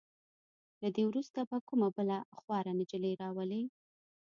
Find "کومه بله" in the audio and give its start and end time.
1.67-2.17